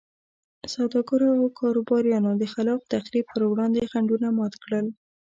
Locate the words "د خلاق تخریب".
2.37-3.25